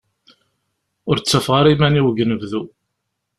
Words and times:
Ur 1.09 1.17
ttafeɣ 1.17 1.53
ara 1.59 1.73
iman-iw 1.73 2.07
deg 2.09 2.21
unebdu. 2.23 2.61